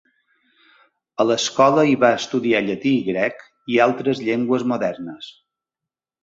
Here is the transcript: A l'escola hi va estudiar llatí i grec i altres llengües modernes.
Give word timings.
A 1.23 1.27
l'escola 1.31 1.83
hi 1.89 1.93
va 2.03 2.11
estudiar 2.21 2.61
llatí 2.69 2.95
i 3.03 3.05
grec 3.11 3.45
i 3.75 3.79
altres 3.87 4.23
llengües 4.31 4.67
modernes. 4.73 5.29